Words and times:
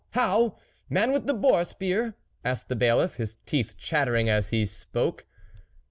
how! 0.13 0.57
man 0.89 1.11
with 1.11 1.27
the 1.27 1.33
boar 1.35 1.63
spear?" 1.63 2.15
asked 2.43 2.69
the 2.69 2.75
Bailiff, 2.75 3.17
his 3.17 3.35
teeth 3.45 3.77
chattering 3.77 4.29
as 4.29 4.49
he 4.49 4.65
spoke. 4.65 5.27